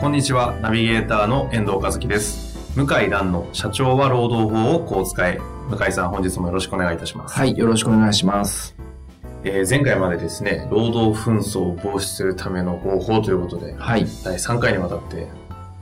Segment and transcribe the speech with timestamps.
[0.00, 2.74] こんにちは、ナビゲーターの遠藤和樹です。
[2.74, 5.38] 向井蘭の社長は労働法をこう使え。
[5.68, 7.38] 向井さん、本日もよろしくお願いいたします。
[7.38, 8.74] はい、よろしくお願いします。
[9.44, 15.28] えー前回までですね、労働紛争を防止するための方法ということで、はい、第3回にわたって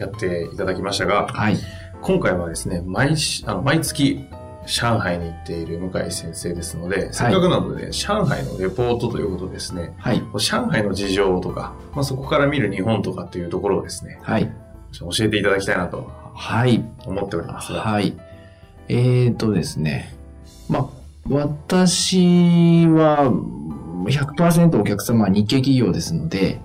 [0.01, 1.57] やっていただきましたが、はい、
[2.03, 4.27] 今回はですね、毎しあの毎月
[4.69, 14.53] 上海に行っている向井先生ですので、せっかくなので、上海のレポートということですね、はい、上海の事情とか、まあ、そこから見る日本とかっていうところをですね、はい、
[14.93, 18.15] 教えていただきたいなとはい、思っておりますが、はい。
[18.89, 20.15] えーとですね、
[20.69, 20.89] まあ、
[21.29, 23.31] 私は
[24.05, 26.61] 100%お客様は日系企業ですので、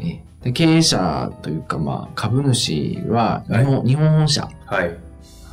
[0.00, 4.48] えで経営者というか、まあ、株主は日本,、日本本社。
[4.66, 5.03] はい。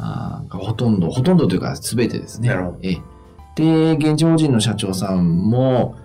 [0.03, 2.49] あほとんど、ほとんどというか全てですね。
[2.49, 2.97] なるほどえ
[3.55, 5.95] で、現地法人の社長さんも、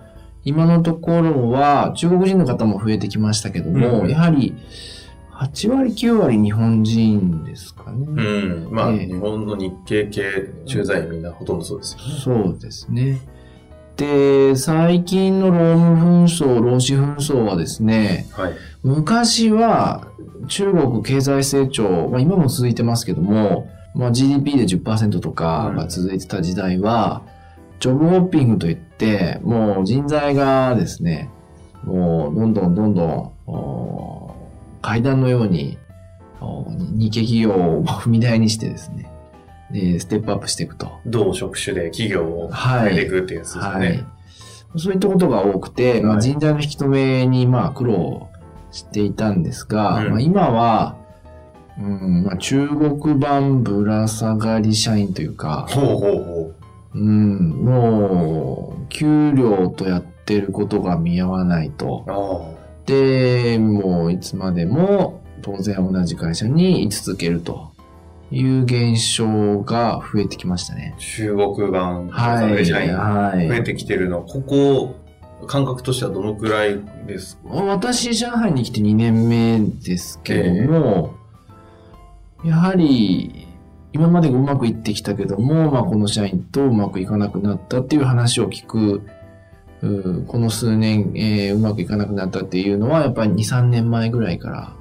[0.43, 4.55] 今のところは中国人の方も増えてきましたけども、うんやはり
[5.31, 8.07] 8割、9割日本人ですかね。
[8.07, 8.67] うん。
[8.71, 10.23] まあ、ええ日本の日系系
[10.65, 12.19] 駐在員みんなほとんどそうですよね。
[12.19, 13.21] そうですね。
[13.97, 18.53] で、最近の労務紛争、労使紛争はですね、はい。
[18.83, 20.07] 昔は
[20.47, 27.23] 中国経済成長、まあ、今も続いてますけども、まあ、GDP で10%とかが続いてた時代は、
[27.79, 31.29] ジョブホッピングといって、もう人材がですね、
[31.83, 34.35] もうどんどんどんどんお
[34.81, 35.77] 階段のように
[36.41, 39.09] お日系企業を踏み台にしてですね、
[39.71, 40.91] で、ステップアップしていくと。
[41.05, 44.05] 同職種で企業をはい変えていくっていうやつですよはいね。。
[44.75, 48.29] そういったことが多くて、まあ、はい人材の引き止めにまあ苦労
[48.71, 50.95] していたんですが、うんまあ、今は、
[51.79, 56.53] うんまあ、中国版ぶら下がり社員というか、ほうほうほ
[56.95, 62.55] うん、もう、給料とやってることが見合わないと。
[62.87, 67.71] で、もういつまでも当然同じ会社に居続けると
[68.31, 70.95] いう現象が増えてきましたね。
[70.97, 70.99] あ。
[70.99, 72.65] 中国版はい。
[72.65, 73.47] 社員はい。
[73.47, 74.95] 増えてきてるの、ここ、
[75.45, 77.49] 感覚としてはどのくらいですか？
[77.49, 81.16] 私、上海に来て2年目ですけども、
[82.43, 83.47] やはり、
[83.93, 89.01] 今までうまくいってきたけども、まあ、この社員とうまくいかなくなったっていう話を聞く、
[89.81, 94.73] うこの数年、えーうまくいかなくなったっていうのは、やっぱり2、3年前ぐらいから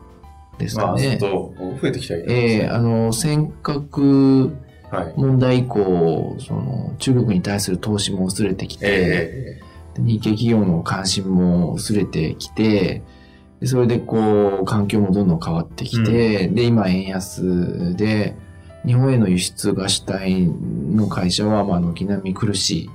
[0.59, 1.19] ですまあ、ずっかね。
[1.19, 4.55] と増えてきたりえーあの、尖閣
[4.91, 5.15] はい。
[5.17, 9.61] 問題以降、その、中国に対する投資も薄れてきて、え
[9.99, 13.03] 日系企業の関心も薄れてきて、
[13.67, 18.37] でそれでこう、環境もどんどん変わってきて、で、今円安で、
[18.87, 22.91] 日本への輸出が主体の会社は、まあ、軒並み苦しい。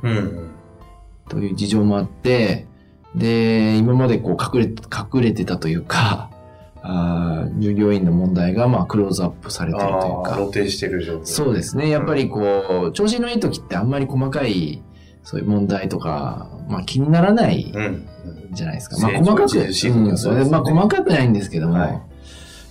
[1.28, 2.68] という事情もあって、
[3.16, 6.30] で、今までこう、隠れ、隠れてたというか、
[6.84, 11.26] あー従業員の問題が、まあ、クローズアップされてるというか、露呈してる状況。
[11.26, 11.90] そうですね。
[11.90, 14.82] やっぱりこう、調子のいい時ってあんまり細かい、
[15.24, 18.08] そういう問題とか、まあ気にならないうん。
[18.52, 18.98] じゃないですか。
[19.00, 19.74] まあ成長細かく、うん、それ、
[20.18, 21.90] そうですねまあ細かくないんですけども、はい。
[21.92, 22.02] やっ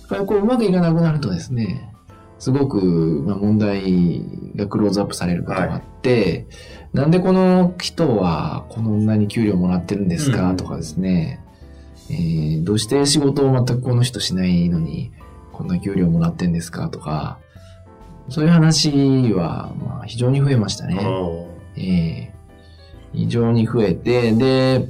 [0.09, 1.93] ぱりこううまくいかなくなるとですね、
[2.39, 4.23] すごく、まあ、問題
[4.55, 6.47] がクローズアップされることがあって、
[6.91, 10.57] なんでこの人はこんなに給料もらってるんですか、うん。
[10.57, 11.39] とかですね、
[12.09, 15.11] えーどうして仕事を全くこの人しないのに、
[15.53, 16.89] こんな給料もらってんですか？
[16.89, 17.39] とか、
[18.29, 20.99] そういう話は、まあ、非常に増えましたね。
[21.75, 21.81] え
[22.27, 22.30] え
[23.13, 24.87] 非常に増えて、で、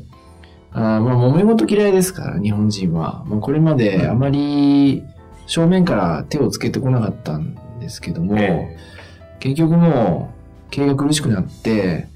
[0.73, 3.23] あーまあ、揉め事嫌いですから、日本人は。
[3.27, 5.03] まあ、これまであまり
[5.47, 8.77] 正面から手をつけてこなかったんですけども、え
[9.39, 10.33] 結局も
[10.67, 12.07] う、経営が苦しくなって、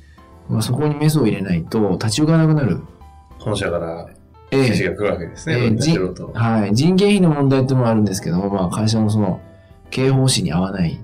[0.47, 2.79] まあ、そこにメスを入れないと立ち行かなくなる。
[2.81, 4.07] え本社から
[4.51, 5.55] ええ指示が来るわけですね。
[5.55, 5.71] ええ
[6.33, 6.73] はい。
[6.73, 9.41] 人件費の問題ってのもあるんですけども、まあ、会社のその、
[9.89, 10.99] 経営方針に合わない。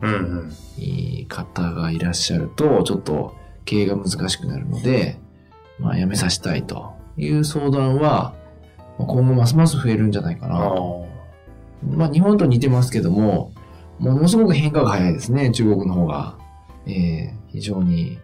[1.28, 3.36] 方がいらっしゃると、ちょっと
[3.66, 5.20] 経営が難しくなるので、
[5.80, 8.34] まあ、辞めさせたいという相談は、
[8.98, 11.08] まあ今後ますます増えるんじゃないかなあと。
[11.84, 13.52] まあ、日本と似てますけども、
[14.00, 16.38] ものすごく変化が早いですね、中国の方が。
[16.86, 18.20] えー非常に。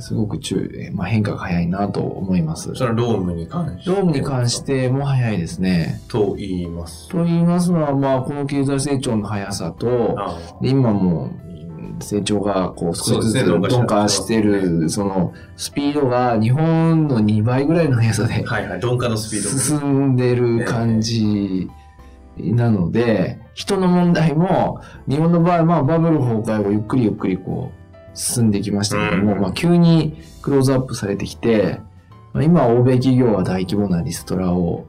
[0.00, 2.74] すごく中、えーまあ、変化が早いなと思います。
[2.74, 3.90] それはロームに関して？
[3.90, 4.60] ロームに関し。
[4.60, 6.00] ても早いですね。
[6.08, 7.08] と言います。
[7.08, 10.16] と言いますのは、まあ、この経済成長の速さと、
[10.62, 11.30] 今もう
[12.00, 18.80] 成長がこう少しずつ鈍化してる、そのスピードが日本の2倍ぐらいの速さではいはい。
[18.80, 19.58] 鈍化のスピードも。
[19.58, 21.68] 進んでる感じ
[22.36, 31.80] なので、人の問題も、日本の場合、まあバブル崩壊をゆっくりゆっくりこう進んできましたけども、うんまあ急にクローズアップされてきて、
[32.32, 34.86] まあ、今欧米企業は大規模なリストラを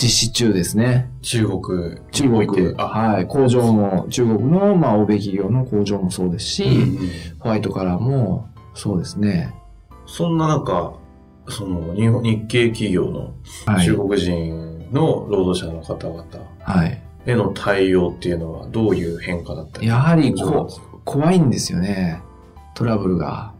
[0.00, 1.10] 実施中ですね。
[1.20, 7.08] 中国中国、はい、工場も、中国の、まあ、欧米企業の工場もそうですし、うん
[7.40, 9.54] ホワイトカラーもそうですね。
[10.06, 10.94] そんな中、
[11.48, 13.34] その日本日系企業の
[13.66, 13.84] はい。
[13.84, 16.24] 中国人の労働者の方々
[16.60, 17.02] はい。
[17.26, 20.68] への対応っていうのはどういう変化だったりやはりこ
[21.04, 22.20] 怖いんですよね。
[22.74, 23.51] トラブルが。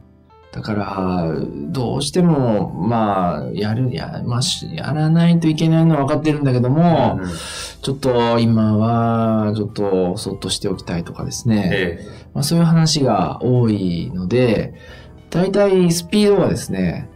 [0.52, 1.34] だから、
[1.70, 7.31] どうしても、まあ、やる、や、まあ、しやらないといけないのは分かってるんだけども、うん
[7.82, 11.69] ちょっと今は、ちょっとそっとしておきたいとかですね。
[11.72, 14.75] えまあ、そういう話が多いので、
[15.31, 17.08] 大体スピードがですね、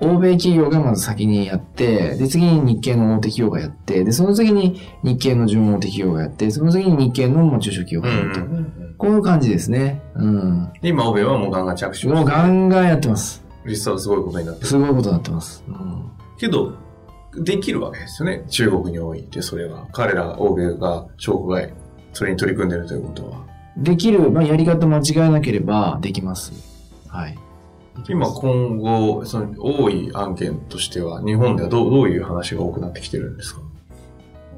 [0.00, 8.40] 欧米企業がまず先にやって、で、次に日系の大手企業がやって、で、その次に日系の準大手企業がやって、その次に日系のまあ中小企業えがやると。
[8.40, 10.02] うんうんうんこういう感じですね。
[10.14, 10.72] うん。
[10.82, 13.42] で今、欧米はもうガンガン着手もうガンガンやってます。
[13.64, 14.66] リストはすごいことになってる。
[14.66, 15.64] すごいことになってます。
[15.66, 16.10] うん。
[16.36, 16.74] けど、
[17.34, 18.44] できるわけですよね。
[18.50, 19.86] 中国において、それは。
[19.92, 21.72] 彼ら、欧米が、商国外、
[22.12, 23.38] それに取り組んでるということは。
[23.78, 26.52] できる、まあ、やり方間違えなければできます。
[27.08, 27.38] はい。
[28.06, 33.62] 今、す今後、その、多い案件としては、日本ではどうどういう話が多くなってきてるんですか？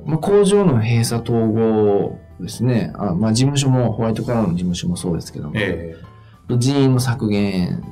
[0.04, 2.92] まあ、工場の閉鎖統合ですね。
[2.96, 5.96] あまあ、事務所も、ホワイトカラーの事務所もそうですけども、え
[6.58, 7.82] 人員の削減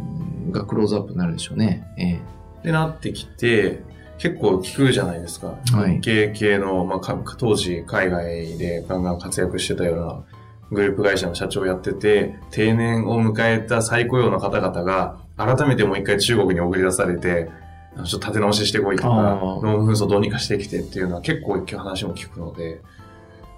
[0.51, 1.87] がクローズアップになるでしょうね。
[1.97, 3.83] えええで、なってきて、
[4.19, 5.55] 結構聞くじゃないですか。
[5.73, 10.23] はい日系系の、まあか、当時海外でガンガン活躍してたような
[10.71, 17.51] グループ会社の社長をやってて、定年を迎えた再雇用の方々が、改めてもう一回中国に送り出されて、
[17.97, 22.83] ちょっと立て直ししてこいとか、農務紛争どうにかしてきてっていうのは結構話も聞くので、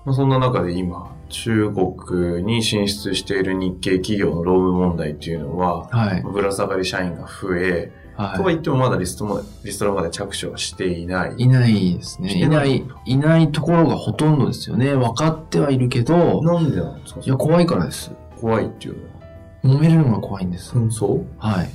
[0.05, 6.23] まあ、そんな中で今、中国に進出している日系企業の労務問題っていうのは、はい。
[6.23, 11.35] ぶら下がり社員が増え、とはは言ってもまだリストも、リストラまで着手はしていない。
[11.39, 11.45] い。
[11.45, 12.33] いないですね。
[12.33, 14.95] いないい、いないところがほとんどですよね。
[14.95, 17.21] 分かってはいるけど、なんでなんですか？
[17.23, 18.11] いや、怖いからです。
[18.41, 18.97] 怖いっていう
[19.65, 19.79] のは。
[19.79, 20.77] 揉めるのが怖いんです。
[20.77, 21.23] 紛争？
[21.39, 21.71] はい。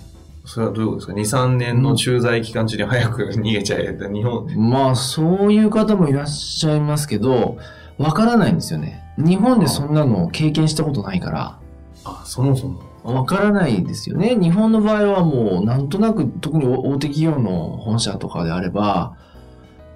[0.46, 7.58] それはどういうことですか ?2、3年の駐在期間中に早く逃げちゃえって、日本、まあ、そういう方もいらっしゃいますけど、
[7.98, 9.04] わからないんですよね。
[9.18, 11.60] 日本でそんなのを経験したことないから、
[12.04, 12.82] あ、そもそも。
[13.04, 14.36] わからないですよね。
[14.36, 19.16] 日本の場合はもう、なんとなく、特に大手企業の本社とかであれば、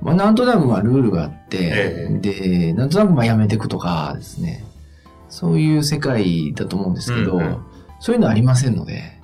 [0.02, 4.64] まあ、なんとなくまあルールがあって、えで、なんとなくまあやめていくとかですね。
[5.30, 7.58] そういう世界だと思うんですけど、うんうん
[8.02, 9.22] そういうのありませんので、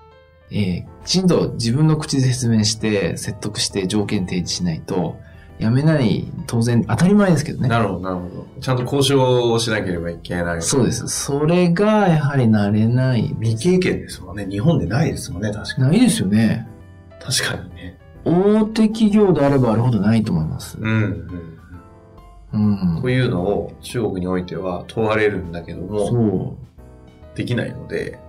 [0.51, 5.17] ええきちんと自分の口で説明して、説得して条件提示しないと、
[5.59, 7.67] やめない、当然、当たり前ですけどね。
[7.67, 8.47] なるほど、なるほど。
[8.61, 10.61] ちゃんと交渉をしなければいけない。
[10.61, 11.07] そうです。
[11.07, 13.35] それが、やはり慣れない。
[13.39, 14.45] 未経験ですもんね。
[14.47, 15.87] 日本でないですもんね、確かに。
[15.87, 16.67] ないですよね。
[17.19, 17.97] 確かにね。
[18.23, 20.77] 大手企業であればあるほどないと思います。
[20.79, 21.57] うん、
[22.53, 22.95] うん。
[22.95, 23.01] うん。
[23.01, 26.57] というのを中国においては問われるんだけども、そ
[27.35, 28.19] できないので、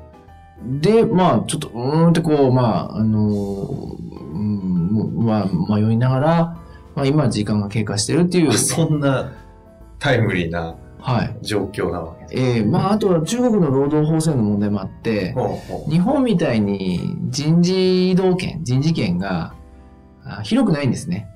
[0.66, 0.80] う。
[0.80, 6.56] で、まあ、ちょっと、うーんってこう、まあ、あのうん、まあ、迷いながら、
[6.98, 8.52] まあ、今時間が経過してるっていう。
[8.58, 9.30] そんな
[10.00, 11.36] タイムリーなはい。
[11.42, 12.48] 状況なわけです。
[12.48, 15.32] ええまあ、あとは中国の労働法制の問題もあって、
[15.88, 19.54] 日本みたいに人事異動権、人事権が
[20.24, 21.28] あ広くないんですね。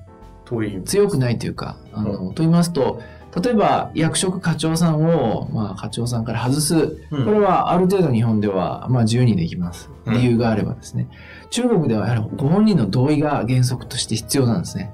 [0.83, 3.01] 強くないというか、あの、と言いますと、
[3.41, 6.97] 例えば役職課長さんを、まあ課長さんから外す。
[7.09, 9.89] うんこれはある程度日本では、まあ自由にできます。
[10.05, 11.07] うん理由があればですね。
[11.51, 14.91] 中国ではやはりご本人の同意が原則として必要なんですね。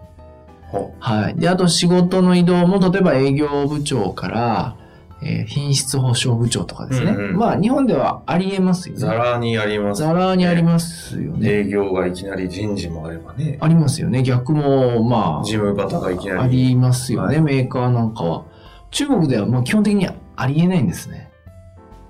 [0.72, 1.36] ほはい。
[1.36, 4.76] で、あと仕事の移動も、例えば営業部長から、
[5.22, 7.12] えー品質保証部長とかですね。
[7.12, 9.06] うんうんまあ日本ではありえますようね。
[9.06, 10.02] ざらにあります。
[10.02, 11.50] ざらにありますよね。
[11.50, 14.24] 営業がいきなり人事もあればね、ありますよね。
[14.24, 15.44] 逆も、まあ。
[15.44, 16.40] 事務方がいきなり。
[16.40, 18.46] ありますよね、はいメーカーなんかは。
[18.92, 21.30] 中国ではもう基本的にありえないんですね。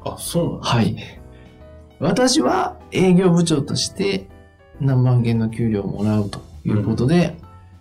[0.05, 0.67] あ、そうなんだ。
[0.67, 0.95] はい。
[1.99, 4.27] 私は営業部長として
[4.79, 7.37] 何万件の給料をもらうということで、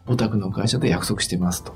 [0.08, 1.74] お宅の会社と約束してますと。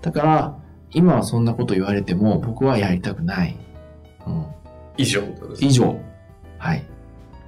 [0.00, 0.58] だから、
[0.92, 3.56] 今はそんなこと言われても僕はやりたくない。
[4.26, 4.46] うん、
[4.96, 5.22] 以上
[5.58, 5.98] 以上。
[6.58, 6.84] はい。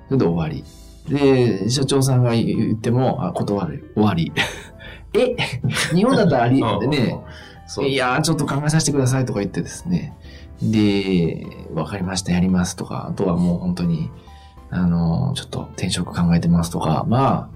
[0.09, 0.65] それで終わり。
[1.09, 3.93] で、社長さんが言っても、あ、断る。
[3.95, 4.33] 終わり。
[5.15, 5.37] え？
[5.95, 7.17] 日本だったらあり、 うんね、
[7.67, 7.87] そう。
[7.87, 10.17] いやー、ちょっと考えさせてくださいとか言ってですね。
[10.63, 14.11] で、わかりました、やりますとか、あとはもう本当に、
[14.71, 17.49] あの、ちょっと転職考えてますとか、ま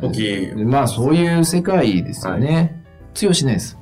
[0.00, 2.84] 大きいあ、まあそういう世界ですよね。
[3.14, 3.78] 通用しないです。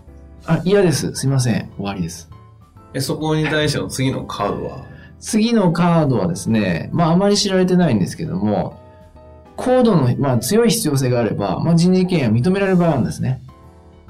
[0.46, 1.14] あ、嫌です。
[1.14, 1.70] すいません。
[1.76, 2.30] 終わりです。
[2.94, 4.84] え、そこに対しての次のカードは？
[5.18, 8.80] 次のカードはですね、まああまり知られてないんですけども、
[9.56, 13.42] 高度の、まあ強い必要性があれば、まあ人事権が認められる場合なんですね。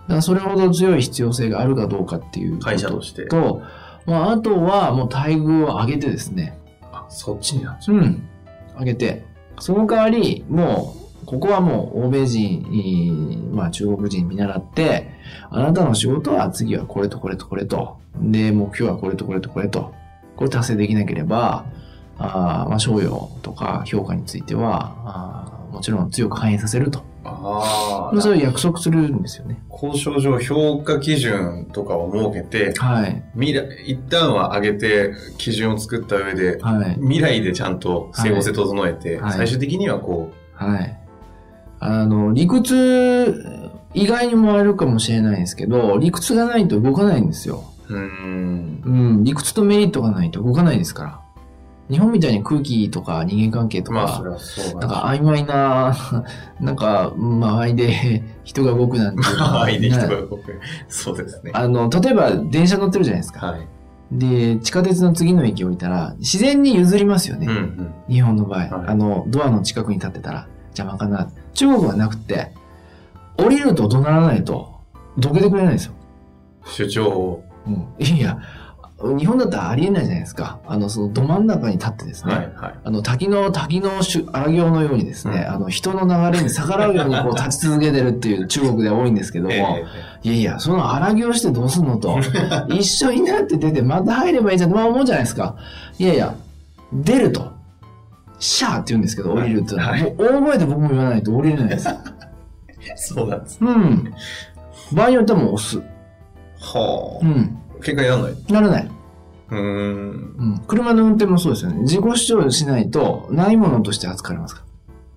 [0.02, 3.26] だからそれほど強い必要性があるかどうかっていう会社として。
[3.26, 3.62] と、
[4.04, 6.58] まああとはもう待遇を上げてですね、
[6.92, 7.96] あ、そっちになっちゃう。
[7.96, 8.28] うん、
[8.78, 9.24] 上げて、
[9.58, 15.10] その代わり、もう、ここはもう欧米人、まあ中国人見習って、
[15.50, 19.92] あなたの仕事は次はこれとこれとこれと、で、目標はこれとこれとこれと、
[20.36, 21.66] これ達成できなければ、
[22.18, 27.04] あーまあ、賞与とか評価については、あーもちろん強く反映させると。
[27.24, 28.42] あそれをあ。
[28.44, 29.60] 約束するんですよね。
[29.70, 33.24] 交渉上評価基準とかを設けて、はい。
[33.34, 36.94] 未来、一旦は上げて基準を作った上で、はい。
[37.00, 41.05] 未来でちゃんと整合性整えて、はい最終的にはこはい。
[41.80, 47.64] あの、理屈、意外に思われるかもしれないですけど、理屈がないと動かないんですよ。
[47.88, 48.82] う、ん。
[48.84, 48.90] う
[49.20, 51.20] ん、理屈とメリットがないと動かないですから。
[51.88, 55.96] 日本みたいに空気とか人間関係とか、まあ、なんだか曖昧な、
[56.60, 59.22] なんか、周りで 人が動くなんて。
[59.38, 60.60] 愛で人がね動く。
[60.88, 61.52] そうですね。
[61.54, 63.46] あの、例えば電車乗ってるじゃないですか。
[63.46, 63.60] はい。
[64.12, 67.46] で、地下鉄の次の駅降りたら、自然に譲りますよね。
[67.48, 67.94] うんうん。
[68.08, 71.28] 日本の場合、はいあの、ドアの近くに立ってたら邪魔かな。
[71.56, 72.52] 中国はなくて、
[73.38, 74.80] 降りると怒鳴らないと、
[75.18, 75.94] どけてくれないんですよ。
[76.66, 77.44] 主張を。
[77.66, 78.04] うん。
[78.04, 78.38] いや、
[78.98, 80.58] 日本だったらありえないじゃないですか。
[80.66, 82.74] あの、そのど真ん中に立ってですね、はいはい。
[82.82, 83.90] あの、滝の、滝の
[84.32, 89.84] 荒行のようにですね、うんあの、人の流れに逆らうようにこう 立ち続けてるっていう中国では多いんですけども、え
[90.22, 92.18] いやいや、その荒行してどうすんのと、
[92.68, 95.56] 一緒になって出てまた入ればいいじゃんってまあ思うじゃないですか。
[95.98, 96.34] いやいや、
[96.92, 97.55] 出ると。
[98.38, 101.88] シャーって言うんですけど、降りるっていうのは、はいもう大声で僕も言わないと降りれないです。
[101.88, 101.94] え
[102.96, 103.58] そうなんです。
[103.60, 104.12] うん。
[104.92, 105.78] 場合によってはもう押す。
[106.60, 107.26] はあ。
[107.26, 107.58] うん。
[107.80, 108.52] 結果にならない？
[108.52, 108.90] ならない。
[109.50, 109.60] うーん。
[109.60, 110.58] うん。
[110.66, 111.80] 車の運転もそうですよね。
[111.82, 114.66] 自己主張しないと、ないものとして扱われますから。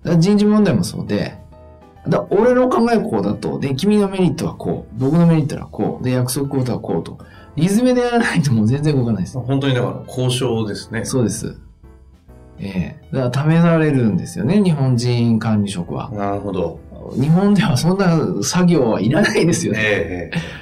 [0.04, 1.38] だから人事問題もそうで、
[2.08, 7.18] だ俺の考えこうだと、で、君のメリットはこう、僕のメリットはこう、で、約束事はこうと。
[7.56, 9.38] リズムでやらないともう全然動かないです。
[9.38, 11.04] 本当にだから交渉ですね。
[11.04, 11.58] そうです。
[12.60, 16.10] ええだから試されるんですよね、日本人管理職は。
[16.10, 16.78] なるほど。
[17.14, 19.80] 日本ではそんな作業はいらないですよね。
[19.82, 20.60] ええ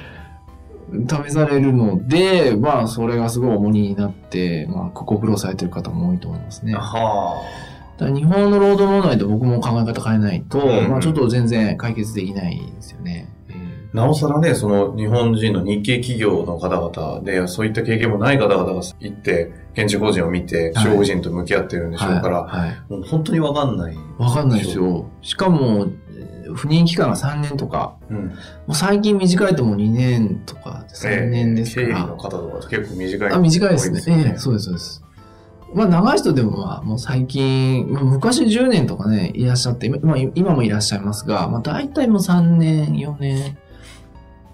[0.91, 6.73] 試されるので、まあ、それがすごい重荷になって、まあ、ご苦労されてる方も多いと思いますね。
[6.73, 7.43] は
[7.97, 13.29] だから日本の労働問題と僕も考え方変えないと、うんまあ、ちょっと全然解決できないですよね。
[13.93, 22.69] なおさらね、その日本人の日系企業の方々で、そういった経験もない方々が行って、現地法人を見て、はい中国人と向き合ってるんえでしょうから、はい。
[22.69, 23.95] はいもう本当にわかんない。
[24.19, 24.77] わかんないです。
[24.77, 25.05] よ。
[25.21, 28.17] しかも、えー不妊期間が3年とか、うん。
[28.25, 28.33] も
[28.69, 32.05] う最近短いともう2年とか3年ですか経理ら。
[32.07, 33.31] の方とか結構短い。
[33.31, 34.01] あ短いですね。
[34.07, 35.03] ええそうです、そうです。
[35.75, 43.57] まあ、長い人でもまあ、もう最近、まあ昔10年とかね、いらっしゃって、今今今もいらっしゃいますが、まあ、大体もう3年、4年。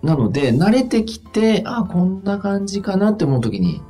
[0.06, 3.82] なので、慣れてきて、あこんな感じかなって思うときに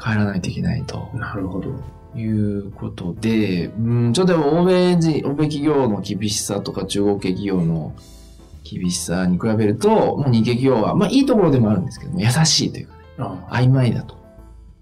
[0.00, 1.70] 帰らないといけないとなるほど。
[2.14, 7.94] いうことで、うん、ちょっとでも欧米人、欧米企業の厳しさとか中国系企業の
[8.64, 14.16] 厳しさに比べると、もう日系企業は、まあいいところでもあるんですけども、優しいというか、あ曖昧だと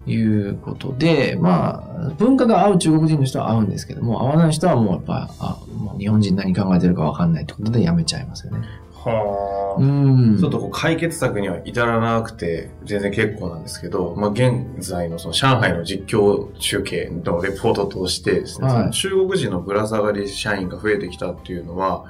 [0.07, 8.67] いうことで、まあ、文化が合う中国人の人は合うんですけども、合わない人はもうやっぱ、あ、もう日本人何考えてるかわかんないってことでやめちゃいますよね。
[9.05, 9.81] はあ。
[9.81, 10.39] うん。
[10.39, 22.05] ちょっとこう解決策には至らなくて全然結構なんですけど、まあ、現在のその上海の実況中継のレポートとしてですね、はい中国人のぶら下がり社員が増えてきたっていうのは、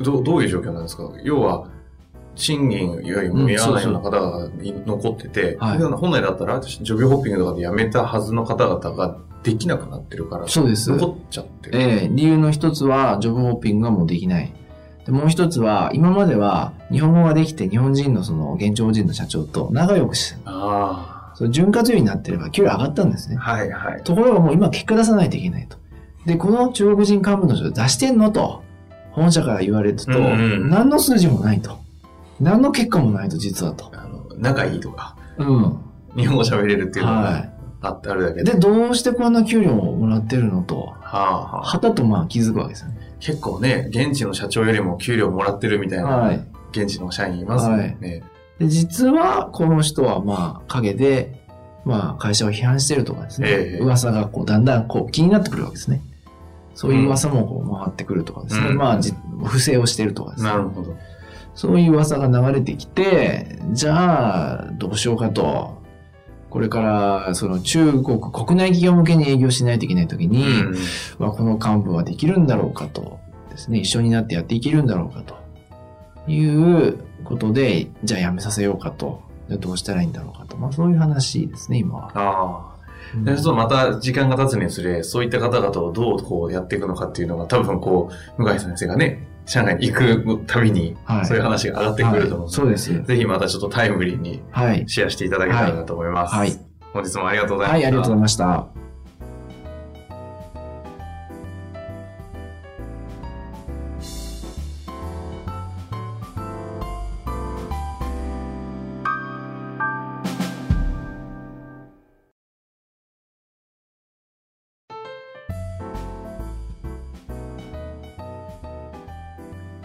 [0.00, 1.10] どうどういう状況なんですか？
[1.22, 1.68] 要は、
[2.34, 10.90] 賃金よりも見合わないような方々に残ってて、はいで本来だったら、ジョブホッピングとかで辞めたはずの方々ができなくなってるから、そうです。
[10.90, 11.80] 残っちゃってる。
[11.80, 14.52] ええ理由の一つは、ジョブホッピングがもうできない。
[15.06, 23.40] でもう一つは、今までは日本語ができて日本人のその現地法人の社長と仲良くして、あその潤滑油になってれば給料上がったんですねあ。。
[23.40, 24.02] はいはい。
[24.02, 25.76] ところがもう今結果出さないといけないと。
[26.26, 28.64] で、この中国人幹部の人出してんのと、
[29.12, 31.78] 本社から言われると、うんうん何の数字もないと。
[32.40, 33.90] 何の結果もないと、実はと。
[33.94, 35.78] あの仲いいとか、うん。
[36.16, 37.52] 日本語喋れるっていうのが、はい。
[37.80, 38.52] ああるだけで。
[38.54, 43.05] で、どうしてこんな給料をもらってるのと、はあはあ、はたとまあ気づくわけですよね。
[43.20, 48.22] 結構ね、現地の社長よりも給料もらってるみたいな、はい現地の社員いますもんね。
[48.58, 51.42] で、実はこの人はまあ陰で、
[51.84, 56.02] まあ会社を批判してるとかですね、ええ噂がこうだんだんこう気になってくるわけですね。
[56.74, 60.56] そういう噂もこう回ってくるとかですね、うんまあじ不正をしてるとかですねな。
[60.56, 60.96] るほど。
[61.54, 65.82] そういう噂が流れてきて、じゃあ、どうしようかと。
[66.56, 70.74] これから、その中国国内企業向けに営業しないといけないときに、うん
[71.18, 73.20] まあ、この幹部はできるんだろうかと。
[73.50, 75.36] ですね、一緒になってやっていけるんだろうかと。
[76.26, 79.20] いうことで、じゃあ辞めさせようかと。
[79.48, 80.56] じゃあどうしたらいいんだろうかと。
[80.56, 82.12] まあ、そういう話ですね、今は。
[82.14, 82.76] ああ。
[83.22, 88.08] うするとまた時間が経つにつれ、そういった方々をどうこうやっていくのかっていうのが多分こ
[88.38, 93.02] う、向井先生がね、上海に行くたびに、はいそういう話が上がってくると思うのはいそうです。
[93.02, 94.84] ぜひまたちょっとタイムリーにはい。
[94.88, 96.34] シェアしていただけたらなと思います。
[96.34, 96.52] はい。
[96.92, 97.78] 本日もありがとうございました。
[97.78, 98.85] はい、ありがとうございました。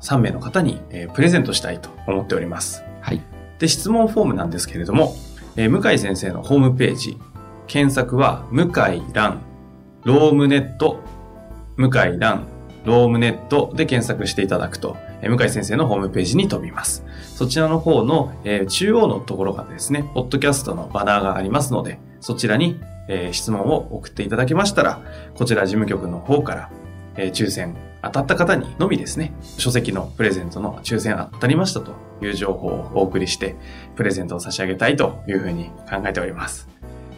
[0.00, 2.82] 3名の方に、えープレゼントしたいと思っております。
[3.00, 3.20] はい。
[3.58, 5.14] で、質問フォームなんですけれども、
[5.56, 7.18] えー向井先生のホームページ、
[7.66, 9.40] 検索は、向井蘭、
[10.04, 11.00] ロームネット、
[11.76, 12.46] 向井蘭、
[12.84, 17.04] ロームネットで検索していただくと、えー向井先生のホームページに飛びます。
[17.36, 25.02] そちらの方の、えー中央のところがですね、ポッドキャストのバナーがありますので、そちらに、えー質問を送っていただけましたら、
[25.34, 26.70] こちら事務局の方から、
[27.16, 33.56] えー抽選当たった方にのみですね、書籍のプレゼントの抽選当たりましたという情報をお送りして、
[33.96, 36.79] プレゼントを差し上げたいというふうに考えております。